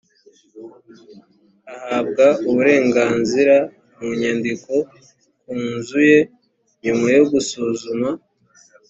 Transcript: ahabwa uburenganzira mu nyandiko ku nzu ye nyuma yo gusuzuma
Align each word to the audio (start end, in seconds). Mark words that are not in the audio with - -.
ahabwa 1.75 2.25
uburenganzira 2.49 3.55
mu 4.01 4.09
nyandiko 4.19 4.73
ku 5.41 5.51
nzu 5.69 5.99
ye 6.09 6.19
nyuma 6.83 7.07
yo 7.17 7.23
gusuzuma 7.31 8.09